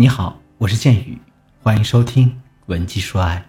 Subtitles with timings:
[0.00, 1.18] 你好，我是剑宇，
[1.62, 2.28] 欢迎收听
[2.64, 3.44] 《文姬说爱》。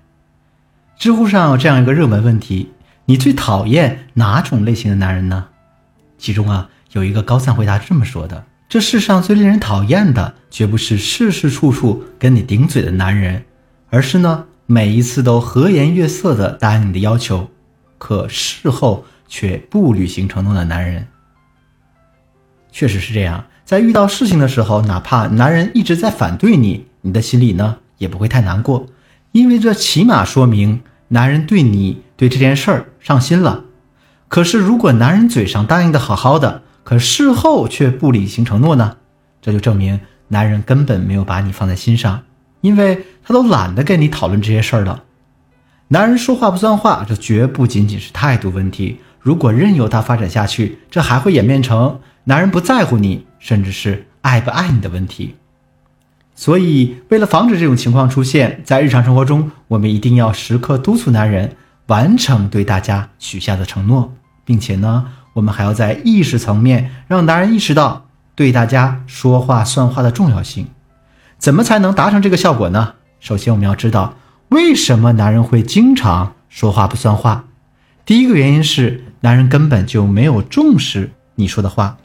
[1.02, 2.74] 知乎上有这样一个热门问题：
[3.05, 5.48] 你最讨厌哪种类型的男人呢？
[6.18, 13.46] 其中啊，有一个高赞回答是这么说的：这世上最令人讨厌的，绝不是事事处处跟你顶嘴的男人，
[13.89, 17.50] 而是呢，每一次都和颜悦色的答应你的要求，
[17.97, 21.07] 可事后却不履行承诺的男人。
[22.72, 23.44] 确实是这样。
[23.64, 28.88] 在遇到事情的时候，哪怕男人一直在反对你，你的心里呢也不会太难过，
[29.32, 33.64] 因为这起码说明男人对你对这件事儿上心了。
[34.28, 38.98] 可是如果男人嘴上答应的好好的，可事后却不履行承诺呢？
[39.42, 42.23] 这就证明男人根本没有把你放在心上，
[42.62, 45.03] 因为他都懒得跟你讨论这些事儿了。
[45.90, 49.00] 男人说话不算话，这绝不仅仅是态度问题。
[49.20, 55.36] 如果任由他发展下去，这还会演变成男人不在乎你，甚至是爱不爱你的问题。
[56.36, 61.56] 所以，为了防止这种情况出现，在日常生活中，我们一定要时刻督促男人
[61.88, 64.14] 完成对大家许下的承诺，
[64.45, 70.67] 并且呢，我们还要在意识层面让男人意识到对大家说话算话的重要性。
[71.38, 72.94] 怎么才能达成这个效果呢？
[73.20, 74.16] 首先，我们要知道
[74.50, 77.45] 为什么男人会经常说话不算话。
[78.06, 79.06] 第一个原因是。
[79.23, 81.95] 男人根本就没有重视你说的话，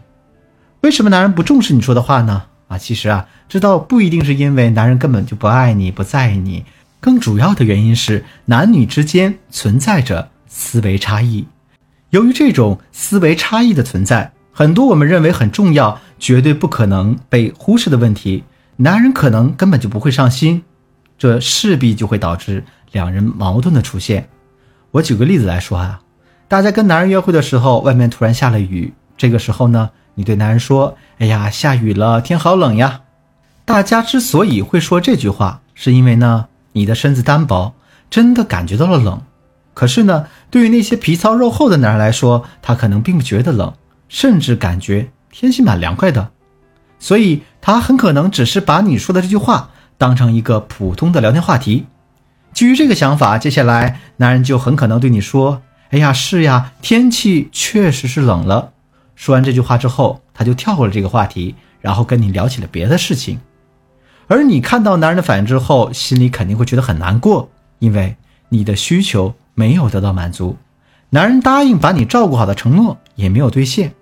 [0.87, 2.45] 为什么男人不重视你说的话呢？
[2.69, 6.65] 啊，其实啊，这倒不一定是因为男人根本就不爱你、不在意你，
[7.01, 11.45] 更主要的原因是男女之间存在着思维差异。
[12.11, 18.45] 由于这种思维差异的存在，很多我们认为很重要、绝对不可能被忽视的问题，
[18.77, 20.63] 男人可能根本就不会上心，
[21.19, 22.63] 这势必就会导致
[22.93, 24.29] 两人矛盾的出现。
[24.93, 26.01] 我举个例子来说啊。
[26.47, 28.95] 大家跟男人约会的时候，外面突然下了雨。
[29.17, 33.03] 这个时候呢，你对男人说：“哎呀，下雨了，天好冷呀。”
[33.65, 37.75] 大家之所以会说这句话，是因为呢，你的身子单薄，
[38.11, 39.21] 真的感觉到了冷。
[39.75, 43.75] 可是呢，对于那些皮糙肉厚的男人来说，他可能并不觉得冷，
[44.09, 46.31] 甚至感觉天气蛮凉快的。
[46.99, 51.87] 所以，他很可能只是把你说的这句话当成一个普通的聊天话题。
[52.55, 55.61] 基于这个想法，接下来男人就很可能对你说。
[55.91, 58.73] 哎呀，是呀，天气确实是冷了。
[59.17, 63.41] 说完这句话之后，他就跳过了这个话题，然后跟你聊起了别的事情。
[64.29, 68.17] 而你看到男人的反应之后，心里肯定会觉得很难过，因为
[68.51, 70.57] 你的需求没有得到满足，
[71.11, 73.95] 男人答应把你照顾好的承诺也没有兑现。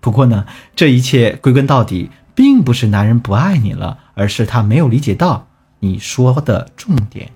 [0.00, 0.44] 不过呢，
[0.76, 5.46] 这一切归根到底，并不是男人不爱你了，而是他没有理解到
[5.80, 7.30] 你说的重点。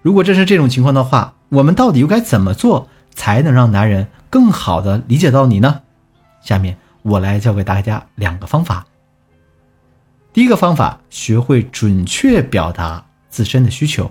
[0.00, 2.88] 如果真是这种情况的话，我们到底又该怎么做？
[3.12, 5.80] 才能让男人更好的理解到你呢？
[6.50, 8.84] 下面我来教给大家两个方法。
[10.32, 14.10] 第一个方法，学会准确表达自身的需求。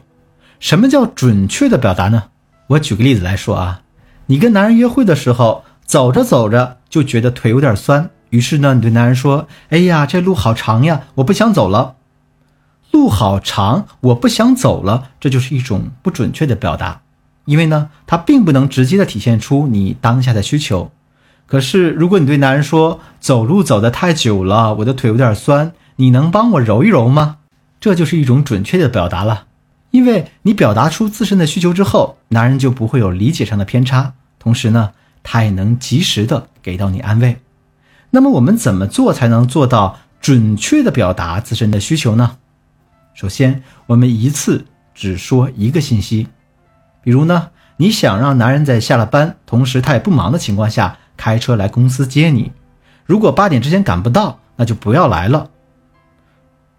[0.61, 2.23] 什么叫准确的表达呢？
[2.67, 3.81] 我举个例子来说啊，
[4.27, 11.97] 你跟男人约会的时候，走着走着就觉得腿有点酸，于是呢，你对男人说：“哎呀，这路好长呀，我不想走了。”
[12.91, 17.01] 路好长，我不想走了，这就是一种不准确的表达。
[17.43, 20.89] 因为呢，它并不能直接的体现出你当下的需求。
[21.49, 27.37] 可是，如果你对男人说走路走得太久了，我的腿有点酸，你能帮我揉一揉吗？
[27.79, 29.45] 这就是一种准确的表达了。
[29.89, 34.91] 因为你表达出自身的需求之后，男人就不会有理解上的偏差，同时呢，
[35.23, 37.37] 他也能及时的给到你安慰。
[38.11, 42.37] 那么，我们怎么做才能做到准确的表达自身的需求呢？
[43.15, 46.27] 首先，我们一次只说一个信息。
[47.01, 52.53] 比如呢，你想让男人在下了班，同时他也不忙的情况下，开车来公司接你。
[53.05, 55.49] 如果八点之前赶不到，那就不要来了。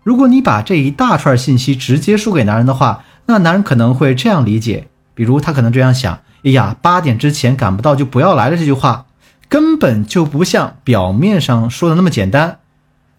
[0.03, 8.57] 如果你把这一大串信息直接说给男人的话，那男人可能会这样理解：，比如他可能这样想，哎呀，八点之前赶不到就不要来了。
[8.57, 9.05] 这句话
[9.49, 12.61] 根本就不像表面上说的那么简单。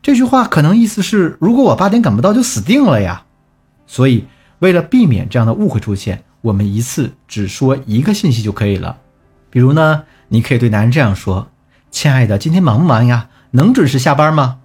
[0.01, 3.23] 这句话可能意思是，如果我八点赶不到，就死定了呀。
[3.85, 4.25] 所以，
[4.59, 6.23] 为了避免这样的误会出现。
[6.41, 8.97] 我们一次只说一个信息就可以了，
[9.51, 10.03] 比如呢，
[10.33, 11.49] 你可以对男人这样说
[11.91, 13.27] ：“亲爱的，今天忙不忙呀？
[13.51, 14.59] 能准时下班吗？”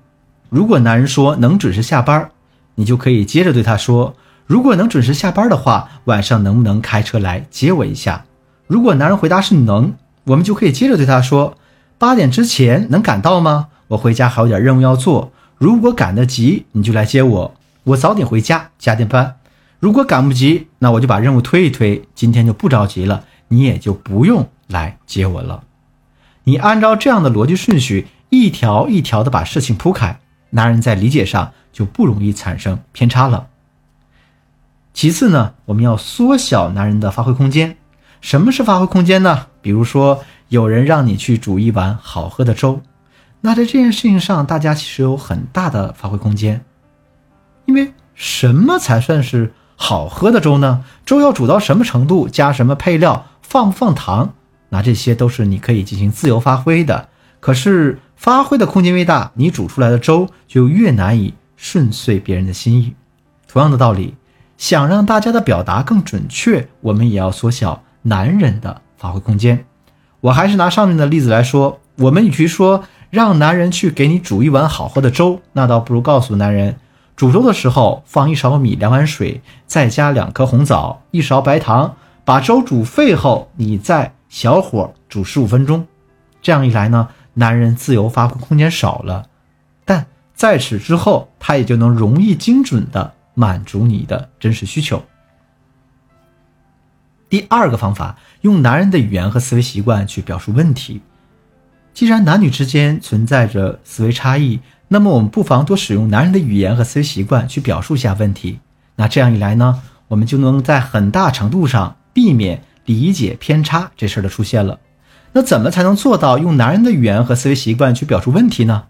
[0.49, 2.31] 如果男人说能准时下班，
[2.77, 4.15] 你就可以接着对他说
[4.47, 8.25] ：“如果能准时下班的话，晚上能不能开车来接我一下？”
[8.69, 11.59] 如果男人回答是能，我们就可以接着对他说
[11.99, 13.67] ：“八点之前能赶到吗？
[13.89, 19.35] 我回家还有点任务要做，如果赶得及，你就来接我，我早点回家加点班。”
[19.79, 25.64] 如果赶不及，那我就把任务推一推，今天就不着急了，你也就不用来接我了。
[26.44, 30.20] 你按照这样的逻辑顺序，一条一条的把事情铺开，
[30.50, 33.48] 男人在理解上就不容易产生偏差了。
[34.93, 37.76] 其次呢，我们要缩小男人的发挥空间。
[38.22, 39.48] 什么是发挥空间呢？
[39.60, 42.81] 比如说，有人让你去煮一碗好喝的粥，
[43.43, 46.64] 那在这件事情上，大家其实有很大的发挥空间。
[47.66, 50.84] 因为什么才算是好喝的粥呢？
[51.04, 54.34] 粥要煮到什么程度，加什么配料，放不放糖，
[54.70, 57.08] 那这些都是你可以进行自由发挥的。
[57.38, 62.94] 可是发挥的空间越大，你煮出来的粥就越难以顺遂别人的心意。
[63.46, 64.16] 同样的道理，
[64.58, 69.64] 想让大家的表达更准确，我们也要缩小男人的发挥空间。
[70.20, 76.76] 我还是拿上面的例子来说，我们与其说让男人去给你煮一碗好喝的粥，那倒不如告诉男人。
[77.14, 81.94] 煮粥的时候，放一勺米，两碗水，再加两颗红枣，一勺白糖，
[82.26, 85.87] 把粥煮沸后，你再小火煮十五分钟。
[86.43, 89.28] 这样一来呢，男人自由发挥空间少了，
[89.84, 95.05] 但在此之后，他也就能容易精准的满足你的真实需求。
[97.28, 101.00] 第二个方法，用男人的语言和思维习惯去表述问题。
[101.94, 104.58] 既然男女之间存在着思维差异。
[104.88, 108.61] 那么我们不妨多使用男人的语言和思维习惯去表述一下问题。
[108.94, 114.79] 那这样一来呢，我们就能在很大程度上避免理解偏差这事儿的出现了。
[115.35, 118.85] 那怎么才能做到用男人的语言和思维习惯去表述问题呢？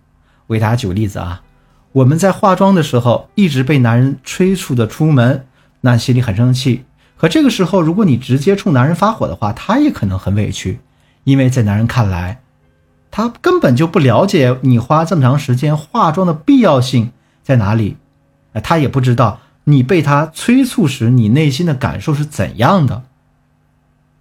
[0.47, 1.43] 我给大家举个例子啊，
[1.91, 5.45] 我们在化妆的时候一直被男人催促的出门，
[5.81, 6.85] 那心里很生气。
[7.17, 10.79] 可这个时候，如果你直接冲男人发火的话，他也可能很委屈，
[11.25, 12.39] 因为在男人看来。
[13.11, 17.11] 他根本就不了解你花这么长时间化妆的必要性
[17.43, 17.97] 在哪里，
[18.63, 23.03] 他也不知道你被他催促时你内心的感受是怎样的。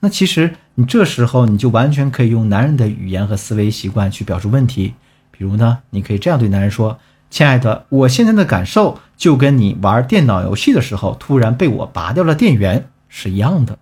[0.05, 4.93] 那其实你这时候你就完全可以用男人的语言和思维习惯去表述问题，
[5.31, 6.99] 比如呢，你可以这样对男人说
[7.31, 13.79] ：“亲爱的，我现在的感受就跟你玩电脑游戏的时候突然被我拔掉了电源是一样的。”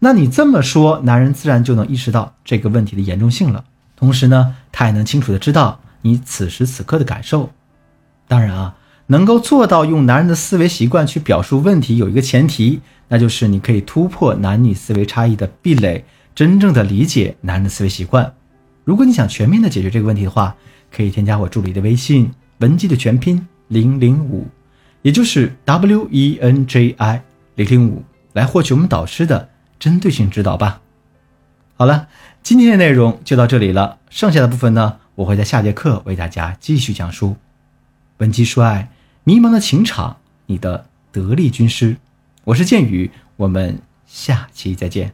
[0.00, 3.64] 那你这么说，男人自然就能意识到这个问题的严重性了。
[3.96, 7.48] 同时呢，他也能清楚的知道你此时此刻的感受。
[8.28, 8.76] 当然啊，
[9.06, 16.04] 能够做到用男人的思维习惯去表述问题，有一个前提，那就是你可以突破男女思维差异的壁垒，
[16.34, 18.34] 真正的理解男人的思维习惯。
[18.84, 20.54] 如果你想全面的解决这个问题的话，
[20.92, 24.46] 可以添加我助理的微信文姬的全拼零零五，
[25.02, 27.22] 也就是 W E N J I
[27.56, 29.48] 零零五，来获取我们导师的
[29.78, 30.80] 针对性指导吧。
[31.74, 32.08] 好了，
[32.42, 33.98] 今天的内容就到这里了。
[34.08, 37.36] 剩下的部分呢，我会在下节课为大家继续讲述。
[38.18, 38.88] 文姬说爱，
[39.24, 40.16] 迷茫的情场，
[40.46, 41.96] 你的得力军师，
[42.46, 45.12] 我是剑宇，我们下期再见。